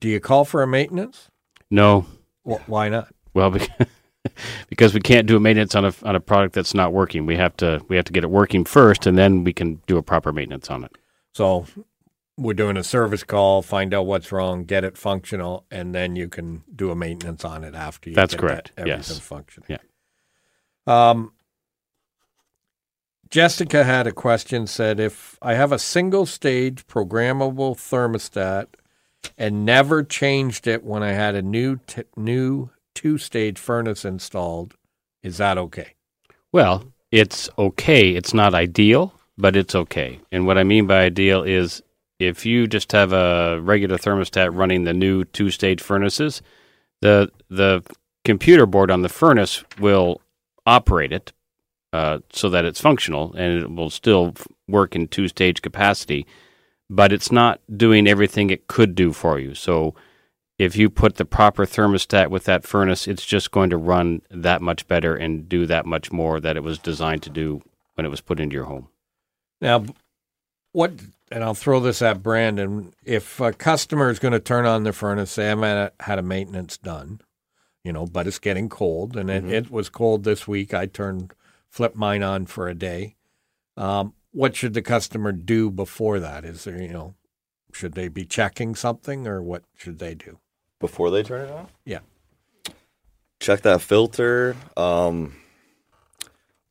[0.00, 1.28] Do you call for a maintenance?
[1.70, 2.06] No,
[2.44, 3.08] Wh- Why not?
[3.34, 3.86] well, because,
[4.68, 7.26] because we can't do a maintenance on a on a product that's not working.
[7.26, 9.96] We have to we have to get it working first, and then we can do
[9.98, 10.92] a proper maintenance on it.
[11.34, 11.66] So
[12.38, 16.28] we're doing a service call, find out what's wrong, get it functional, and then you
[16.28, 18.16] can do a maintenance on it after you.
[18.16, 18.72] That's get correct.
[18.76, 19.10] That, Yes.
[19.10, 19.66] everything functioning.
[19.68, 19.78] Yeah.
[20.86, 21.32] Um.
[23.30, 24.66] Jessica had a question.
[24.66, 28.66] Said if I have a single stage programmable thermostat
[29.38, 34.74] and never changed it when I had a new t- new two stage furnace installed,
[35.22, 35.94] is that okay?
[36.50, 38.10] Well, it's okay.
[38.10, 40.20] It's not ideal, but it's okay.
[40.30, 41.82] And what I mean by ideal is
[42.22, 46.42] if you just have a regular thermostat running the new two-stage furnaces,
[47.00, 47.82] the the
[48.24, 50.20] computer board on the furnace will
[50.64, 51.32] operate it
[51.92, 54.34] uh, so that it's functional and it will still
[54.68, 56.26] work in two-stage capacity,
[56.88, 59.54] but it's not doing everything it could do for you.
[59.54, 59.94] So
[60.58, 64.62] if you put the proper thermostat with that furnace, it's just going to run that
[64.62, 67.62] much better and do that much more that it was designed to do
[67.94, 68.88] when it was put into your home.
[69.60, 69.84] Now,
[70.72, 70.92] what,
[71.32, 72.92] and I'll throw this at Brandon.
[73.04, 76.02] If a customer is going to turn on their furnace, say, I haven't had a-
[76.04, 77.20] had a maintenance done,
[77.82, 80.72] you know, but it's getting cold, and it, it was cold this week.
[80.74, 81.32] I turned,
[81.68, 83.16] flipped mine on for a day.
[83.76, 86.44] Um, what should the customer do before that?
[86.44, 87.14] Is there, you know,
[87.72, 90.38] should they be checking something or what should they do?
[90.78, 91.68] before they turn it on.
[91.84, 92.00] Yeah.
[93.38, 94.56] Check that filter.
[94.76, 95.36] Um,
[96.24, 96.28] I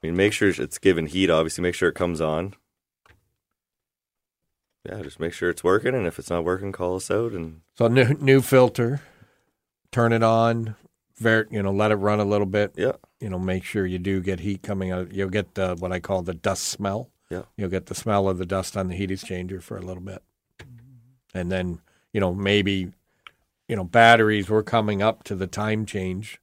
[0.07, 1.29] mean, make sure it's given heat.
[1.29, 2.53] Obviously, make sure it comes on.
[4.87, 7.33] Yeah, just make sure it's working, and if it's not working, call us out.
[7.33, 9.01] And So, new, new filter,
[9.91, 10.75] turn it on,
[11.19, 12.73] ver- you know, let it run a little bit.
[12.75, 15.11] yeah, you know, make sure you do get heat coming out.
[15.13, 17.09] You'll get the what I call the dust smell.
[17.29, 17.43] Yeah.
[17.55, 20.21] You'll get the smell of the dust on the heat exchanger for a little bit.
[21.33, 21.79] And then,
[22.11, 22.91] you know, maybe,
[23.69, 26.41] you know, batteries, we're coming up to the time change.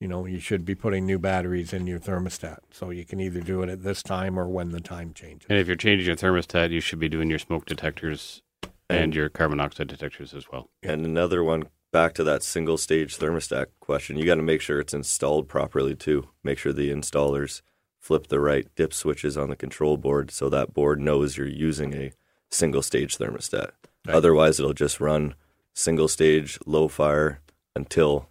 [0.00, 2.60] You know, you should be putting new batteries in your thermostat.
[2.70, 5.46] So you can either do it at this time or when the time changes.
[5.50, 8.42] And if you're changing your thermostat, you should be doing your smoke detectors
[8.88, 10.68] and your carbon monoxide detectors as well.
[10.82, 14.16] and another one back to that single stage thermostat question.
[14.16, 16.28] You got to make sure it's installed properly too.
[16.42, 17.62] Make sure the installers
[17.98, 21.94] flip the right dip switches on the control board so that board knows you're using
[21.94, 22.12] a
[22.50, 23.70] single stage thermostat.
[24.06, 24.16] Right.
[24.16, 25.34] Otherwise, it'll just run
[25.74, 27.40] single stage low fire
[27.76, 28.29] until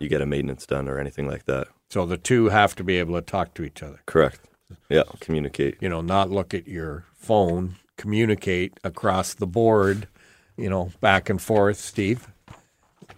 [0.00, 1.68] you get a maintenance done or anything like that.
[1.90, 4.00] So the two have to be able to talk to each other.
[4.06, 4.40] Correct.
[4.88, 5.76] Yeah, communicate.
[5.80, 10.08] You know, not look at your phone, communicate across the board,
[10.56, 12.28] you know, back and forth, Steve.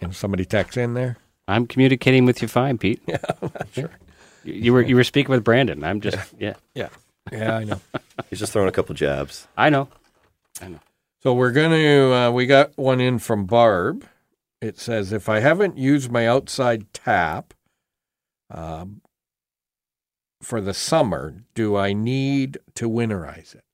[0.01, 1.17] And somebody texts in there.
[1.49, 3.01] I'm communicating with you fine, Pete.
[3.09, 3.19] Yeah,
[3.73, 3.91] sure.
[4.45, 5.83] You, you were you were speaking with Brandon.
[5.83, 6.55] I'm just yeah.
[6.75, 6.89] Yeah.
[7.33, 7.81] Yeah, I know.
[8.31, 9.49] He's just throwing a couple jabs.
[9.57, 9.89] I know.
[10.61, 10.81] I know.
[11.23, 14.05] So we're going to, uh, we got one in from Barb.
[14.61, 17.55] It says, if I haven't used my outside tap
[18.51, 19.03] um,
[20.43, 23.65] for the summer, do I need to winterize it?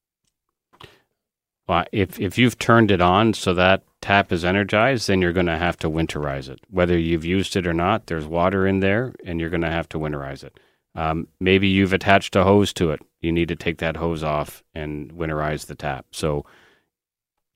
[1.67, 5.47] Well, if if you've turned it on so that tap is energized, then you're going
[5.47, 6.61] to have to winterize it.
[6.69, 9.89] Whether you've used it or not, there's water in there, and you're going to have
[9.91, 10.61] to winterize it.
[10.95, 13.01] Um, maybe you've attached a hose to it.
[13.21, 16.07] You need to take that hose off and winterize the tap.
[16.13, 16.45] So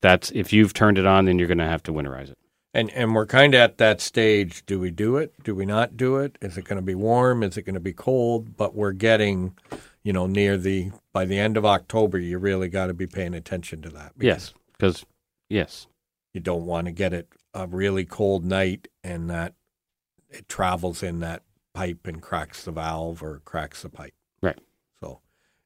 [0.01, 2.39] that's if you've turned it on, then you're going to have to winterize it.
[2.79, 4.65] And and we're kind of at that stage.
[4.65, 5.35] Do we do it?
[5.43, 6.39] Do we not do it?
[6.41, 7.43] Is it going to be warm?
[7.43, 8.57] Is it going to be cold?
[8.57, 9.57] But we're getting,
[10.05, 12.19] you know, near the by the end of October.
[12.19, 14.13] You really got to be paying attention to that.
[14.17, 15.07] because Yes, because
[15.49, 15.89] yes,
[16.33, 19.55] you don't want to get it a really cold night and that
[20.31, 21.43] it travels in that
[21.75, 24.15] pipe and cracks the valve or cracks the pipe.
[24.41, 24.59] Right.
[25.01, 25.19] So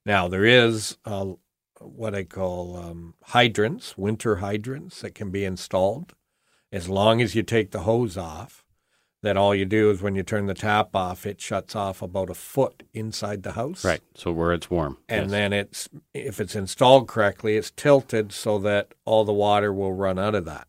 [0.06, 1.32] now there is uh,
[1.78, 6.14] what I call um, hydrants, winter hydrants that can be installed
[6.72, 8.58] as long as you take the hose off.
[9.24, 12.28] that all you do is when you turn the tap off, it shuts off about
[12.28, 13.84] a foot inside the house.
[13.84, 14.00] Right.
[14.16, 14.98] So where it's warm.
[15.08, 15.30] And Yes.
[15.30, 20.18] then it's if it's installed correctly, it's tilted so that all the water will run
[20.18, 20.66] out of that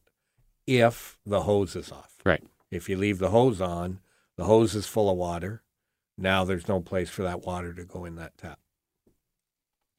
[0.68, 2.18] if the hose is off.
[2.24, 2.44] Right.
[2.70, 4.02] If you leave the hose on,
[4.38, 5.64] the hose is full of water.
[6.16, 8.60] Now there's no place for that water to go in that tap.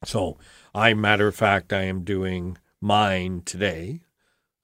[0.05, 0.37] So,
[0.73, 3.99] I matter of fact, I am doing mine today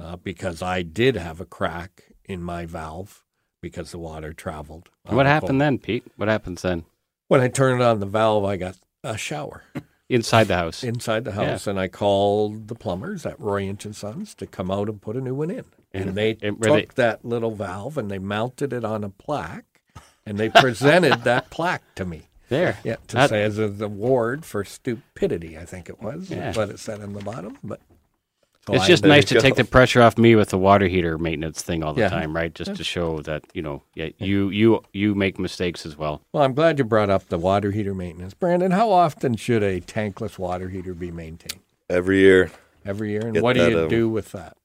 [0.01, 3.23] uh, because I did have a crack in my valve
[3.61, 4.89] because the water traveled.
[5.03, 5.65] What happened boat.
[5.65, 6.03] then, Pete?
[6.15, 6.85] What happens then?
[7.27, 9.63] When I turned on the valve, I got a shower
[10.09, 10.83] Inside the house.
[10.83, 14.69] inside the house, and I called the plumbers at Roy Inch and Sons to come
[14.69, 15.63] out and put a new one in.
[15.93, 19.81] And they and took they- that little valve and they mounted it on a plaque,
[20.25, 22.23] and they presented that plaque to me.
[22.49, 22.77] there.
[22.83, 26.29] Yeah, to say as an award for stupidity, I think it was.
[26.29, 26.51] Yeah.
[26.53, 27.79] What it said in the bottom, but
[28.69, 31.17] It's I- just nice you to take the pressure off me with the water heater
[31.17, 32.09] maintenance thing all the Yeah.
[32.09, 32.53] time, right?
[32.53, 36.21] Just to show that you know, yeah, you you you make mistakes as well.
[36.31, 38.71] Well, I'm glad you brought up the water heater maintenance, Brandon.
[38.71, 41.61] How often should a tankless water heater be maintained?
[41.89, 42.51] Every year,
[42.85, 44.55] Every year, and Get what do that, you um, do with that?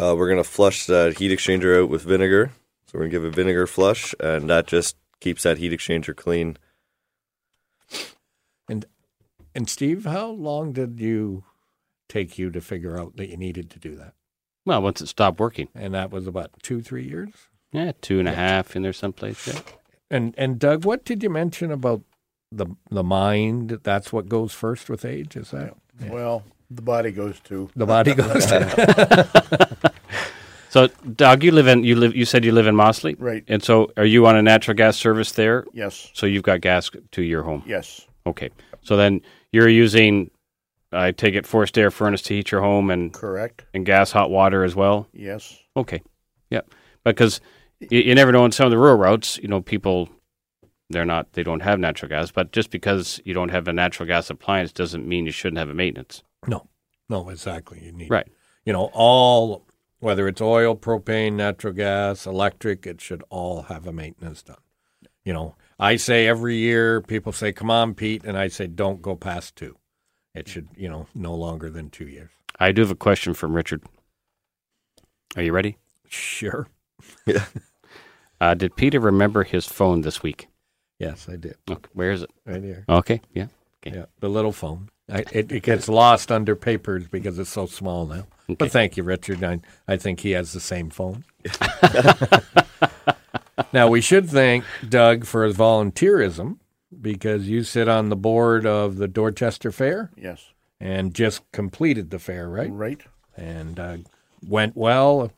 [0.00, 2.52] uh, we're gonna flush that heat exchanger out with vinegar.
[2.86, 6.56] So we're gonna give a vinegar flush, and that just keeps that heat exchanger clean.
[8.68, 8.84] And
[9.54, 11.44] and Steve, how long did you
[12.10, 14.12] take you to figure out that you needed to do that?
[14.66, 17.30] Well, once it stopped working, And that was about two, three years.
[17.72, 19.46] yeah, two and a half in there someplace.
[19.48, 19.60] Yeah.
[20.10, 22.02] And and Doug, what did you mention about
[22.52, 23.78] the the mind?
[23.84, 25.36] That's what goes first with age.
[25.36, 26.10] Is that Yeah.
[26.10, 27.70] Well, the body goes too.
[27.76, 28.46] the body goes?
[28.46, 29.92] to-
[30.68, 32.14] So, Doug, you live in you live.
[32.14, 33.42] You said you live in Mossley, Right.
[33.48, 35.64] And so, are you on a natural gas service there?
[35.72, 36.10] Yes.
[36.14, 37.64] So you've got gas to your home.
[37.66, 38.06] Yes.
[38.24, 38.50] Okay.
[38.82, 39.20] So then
[39.50, 40.30] you're using,
[40.92, 43.64] I take it, forced air furnace to heat your home and Correct.
[43.74, 45.06] and gas hot water as well.
[45.12, 45.56] Yes.
[45.76, 46.02] Okay.
[46.50, 46.62] Yeah.
[47.04, 47.40] Because
[47.78, 50.08] you, you never know on some of the rural routes, you know, people
[50.90, 54.06] they're not they don't have natural gas, but just because you don't have a natural
[54.06, 56.22] gas appliance doesn't mean you shouldn't have a maintenance.
[56.48, 56.66] no,
[57.08, 57.80] no, exactly.
[57.84, 58.26] You need Right.
[58.64, 59.66] You know, all
[60.00, 64.56] whether it's oil, propane, natural gas, electric, it should all have a maintenance done.
[65.24, 69.02] You know, I say every year, people say, "Come on, Pete," and I say, "Don't
[69.02, 69.76] go past two.
[70.40, 73.54] It should, you know, no longer than two years." I do have a question from
[73.54, 73.82] Richard.
[75.36, 75.76] Are you ready?
[76.08, 76.66] Sure.
[78.40, 80.48] Uh, did Peter remember his phone this week?
[80.98, 81.56] Yes, I did.
[81.70, 82.30] Okay, where is it?
[82.46, 82.84] Right here.
[82.88, 83.46] Okay, yeah.
[83.84, 84.88] Yeah, the little phone.
[85.12, 88.26] I, it, it gets lost under papers because it's so small now.
[88.48, 88.56] Okay.
[88.58, 89.42] But thank you, Richard.
[89.42, 91.24] I, I think he has the same phone.
[93.72, 96.58] now, we should thank Doug for his volunteerism
[96.98, 100.46] because you sit on the board of the Dorchester Fair Yes.
[100.80, 102.70] and just completed the fair, right?
[102.70, 103.00] Right.
[103.36, 103.96] And uh,
[104.46, 105.32] went well.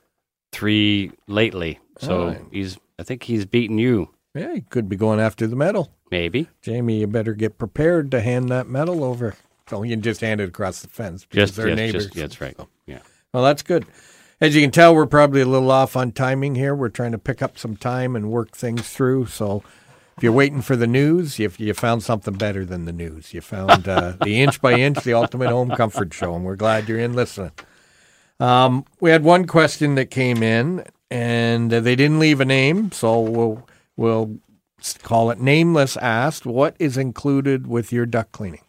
[0.54, 2.42] three lately, so right.
[2.50, 2.78] he's.
[2.98, 4.10] I think he's beaten you.
[4.34, 5.92] yeah, he could be going after the medal.
[6.12, 6.48] Maybe.
[6.62, 9.36] Jamie, you better get prepared to hand that medal over.
[9.70, 12.06] So you can just hand it across the fence because Just, they're yes, neighbors.
[12.06, 12.58] just, that's right.
[12.86, 13.00] Yeah.
[13.34, 13.86] Well, that's good.
[14.40, 16.74] As you can tell, we're probably a little off on timing here.
[16.74, 19.26] We're trying to pick up some time and work things through.
[19.26, 19.62] So
[20.18, 23.34] if you're waiting for the news, you, you found something better than the news.
[23.34, 26.88] You found uh, the Inch by Inch, the Ultimate Home Comfort Show, and we're glad
[26.88, 27.52] you're in listening.
[28.40, 32.92] Um, we had one question that came in, and uh, they didn't leave a name,
[32.92, 34.38] so we'll we'll
[35.04, 35.98] call it nameless.
[35.98, 38.64] Asked, "What is included with your duct cleaning?"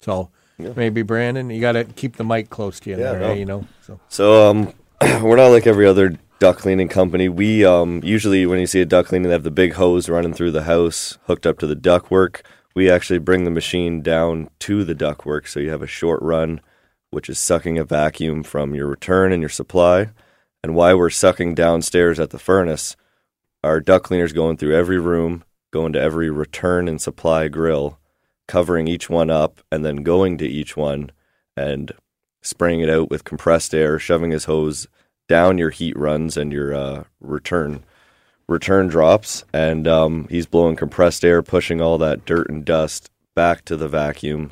[0.00, 3.32] So maybe Brandon, you got to keep the mic close to you Yeah, there, no.
[3.32, 3.66] you know.
[3.80, 4.72] So So um,
[5.22, 7.28] we're not like every other duct cleaning company.
[7.28, 10.32] We um, usually when you see a duct cleaning, they have the big hose running
[10.32, 12.42] through the house, hooked up to the ductwork.
[12.74, 16.60] We actually bring the machine down to the ductwork, so you have a short run,
[17.10, 20.10] which is sucking a vacuum from your return and your supply.
[20.62, 22.96] And while we're sucking downstairs at the furnace,
[23.64, 27.98] our duct cleaner's going through every room, going to every return and supply grill,
[28.46, 31.10] covering each one up, and then going to each one
[31.56, 31.92] and
[32.42, 34.86] spraying it out with compressed air, shoving his hose
[35.28, 37.84] down your heat runs and your uh, return
[38.48, 43.64] return drops, and um, he's blowing compressed air, pushing all that dirt and dust back
[43.66, 44.48] to the vacuum,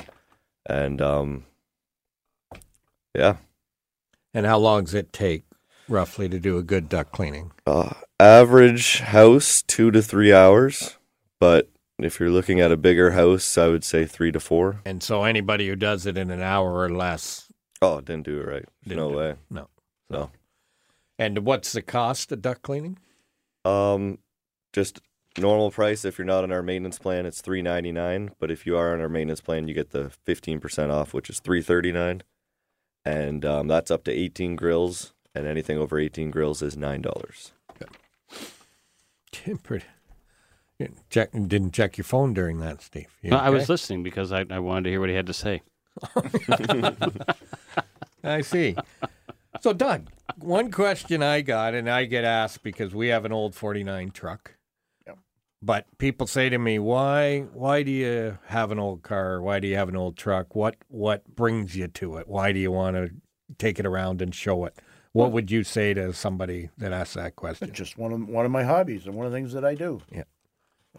[0.68, 1.44] and um,
[3.14, 3.36] yeah,
[4.34, 5.44] And how long does it take
[5.88, 7.52] roughly to do a good duct cleaning?
[7.66, 10.98] uh, average house two to three hours,
[11.40, 14.82] but if you're looking at a bigger house, I would say three to four.
[14.84, 17.48] And so anybody who does it in an hour or less,
[17.80, 18.64] Oh, didn't do it right.
[18.84, 19.34] No way.
[19.50, 19.68] no.
[20.10, 20.30] No.
[21.18, 22.98] And what's the cost of duct cleaning?
[23.64, 24.18] Um,
[24.72, 25.00] just
[25.38, 26.04] normal price.
[26.04, 28.32] If you're not on our maintenance plan, it's three ninety nine.
[28.38, 31.30] But if you are on our maintenance plan, you get the fifteen percent off, which
[31.30, 32.22] is three thirty nine,
[33.04, 35.12] and um, that's up to eighteen grills.
[35.34, 37.52] And anything over eighteen grills is nine dollars.
[39.62, 39.84] Pretty.
[40.78, 43.08] You Check, didn't check your phone during that, Steve.
[43.22, 45.32] You No, I was listening because I, I wanted to hear what he had to
[45.32, 45.62] say.
[48.24, 48.76] I see.
[49.60, 53.54] So, Doug, one question I got, and I get asked because we have an old
[53.54, 54.56] 49 truck.
[55.06, 55.18] Yep.
[55.62, 57.40] But people say to me, "Why?
[57.52, 59.40] Why do you have an old car?
[59.40, 60.54] Why do you have an old truck?
[60.54, 62.28] What what brings you to it?
[62.28, 63.10] Why do you want to
[63.58, 64.78] take it around and show it?"
[65.12, 67.68] What would you say to somebody that asks that question?
[67.70, 69.74] It's just one of one of my hobbies and one of the things that I
[69.74, 70.02] do.
[70.12, 70.24] Yeah,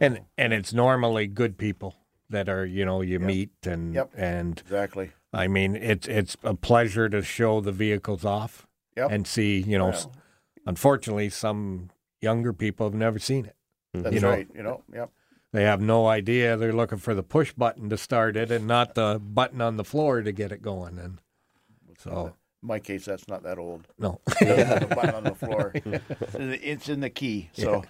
[0.01, 1.95] And and it's normally good people
[2.29, 4.11] that are you know you meet and Yep.
[4.15, 5.11] and Exactly.
[5.33, 9.11] I mean it's it's a pleasure to show the vehicles off Yep.
[9.11, 9.89] and see you know.
[9.89, 10.07] s
[10.65, 13.55] Unfortunately, some younger people have never seen it.
[13.93, 14.47] that's you know- right.
[14.53, 14.83] You know.
[14.93, 15.11] Yep.
[15.53, 16.57] They have no idea.
[16.57, 19.85] They're looking for the push button to start it and not the button on the
[19.85, 20.99] floor to get it going.
[20.99, 21.19] And
[21.97, 23.87] so In my case, that's not that old.
[23.97, 25.71] no, the button on the floor.
[26.33, 27.49] It's in the key.
[27.53, 27.85] So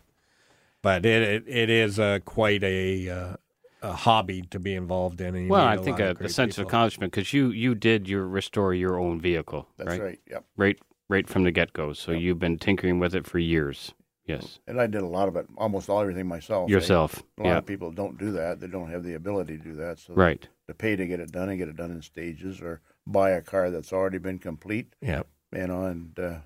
[0.84, 3.36] but it it, it is uh, quite a uh,
[3.82, 5.36] a hobby to be involved in.
[5.36, 7.76] And Well, meet I a think a, a great sense of accomplishment because you you
[7.76, 10.02] did your restore your own vehicle, that's right?
[10.02, 10.20] right.
[10.30, 10.46] Yep.
[10.58, 11.94] Right, right from the get go.
[11.94, 13.94] So you've been tinkering with it for years.
[14.26, 16.70] Yes, And I did a lot of it, almost all everything myself.
[16.70, 16.74] eh?
[16.74, 17.24] yourself.
[17.40, 18.60] A lot Yeah, of people don't do that.
[18.60, 20.00] They don't have the ability to do that.
[20.00, 20.46] So right.
[20.68, 23.42] to pay to get it done and get it done in stages, or buy a
[23.42, 25.24] car that's already been complete, Yeah,
[25.56, 26.40] you know, and uh,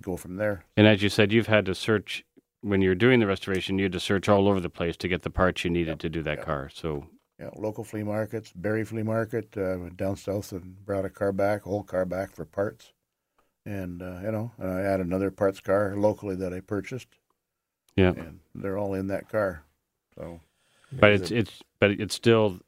[0.00, 0.64] go from there.
[0.76, 2.24] And as you said, you've had to search
[2.62, 3.78] when you're doing the restoration.
[3.78, 6.08] You had to search all over the place to get the parts you needed to
[6.08, 6.46] do that Yep.
[6.46, 6.70] car.
[6.72, 7.06] So
[7.38, 11.62] Yeah, local flea markets, Berry Flea Market, uh, down south and brought a car back,
[11.62, 12.92] whole car back for parts,
[13.64, 17.08] and uh, you know, and I had another parts car locally that I purchased,
[17.96, 19.62] yeah, and they're all in that car.
[20.16, 20.40] So
[20.92, 22.58] but it's it's but it's still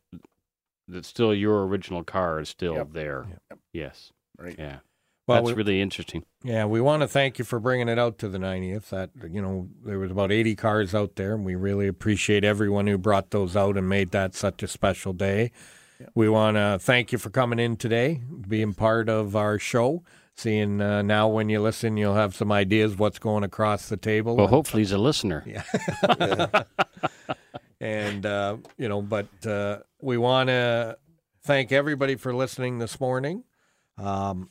[0.88, 2.88] it's still your original car is still Yep.
[2.92, 3.26] there.
[3.50, 3.58] Yep.
[3.72, 4.78] Yes, right, yeah.
[5.30, 6.24] Well, That's we- really interesting.
[6.42, 6.64] yeah.
[6.64, 8.88] We want to thank you for bringing it out to the 90th.
[8.90, 12.86] That you know there was about 80 cars out there, and we really appreciate everyone
[12.86, 15.52] who brought those out and made that such a special day.
[16.14, 20.02] We want to thank you for coming in today, being part of our show.
[20.36, 24.36] Seeing uh, now when you listen, you'll have some ideas what's going across the table.
[24.36, 25.44] Well, And- hopefully he's a listener.
[25.46, 26.62] Yeah.
[27.80, 30.96] and uh, you know, but uh, we want to
[31.42, 33.44] thank everybody for listening this morning.
[33.98, 34.48] Um,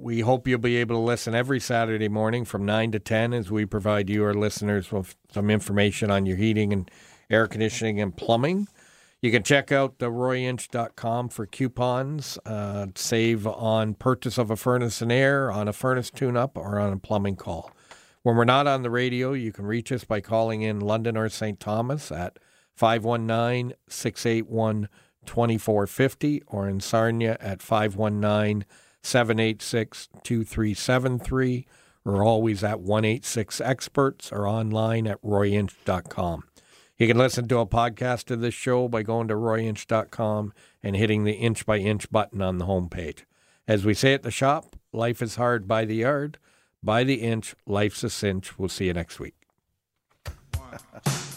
[0.00, 3.50] we hope you'll be able to listen every Saturday morning from nine to ten as
[3.50, 6.90] we provide you, our listeners, with some information on your heating and
[7.28, 8.68] air conditioning and plumbing.
[9.20, 15.02] You can check out the royinch.com for coupons, uh, save on purchase of a furnace
[15.02, 17.72] and air, on a furnace tune up, or on a plumbing call.
[18.22, 21.28] When we're not on the radio, you can reach us by calling in London or
[21.28, 21.58] St.
[21.58, 22.38] Thomas at
[22.74, 24.88] 519 681
[25.26, 28.64] 2450 or in Sarnia at 519
[29.02, 31.66] 786 2373
[32.04, 36.44] or always at 186 Experts or online at royinch.com.
[36.96, 41.24] You can listen to a podcast of this show by going to royinch.com and hitting
[41.24, 43.24] the inch by inch button on the homepage.
[43.68, 46.38] As we say at the shop, life is hard by the yard.
[46.82, 48.58] By the inch, life's a cinch.
[48.58, 49.34] We'll see you next week.